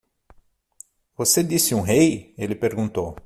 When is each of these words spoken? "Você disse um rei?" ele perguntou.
"Você 1.15 1.43
disse 1.43 1.75
um 1.75 1.81
rei?" 1.81 2.33
ele 2.35 2.55
perguntou. 2.55 3.15